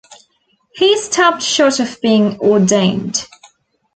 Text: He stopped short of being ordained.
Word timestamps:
He 0.73 0.97
stopped 0.97 1.43
short 1.43 1.79
of 1.79 2.01
being 2.01 2.39
ordained. 2.39 3.27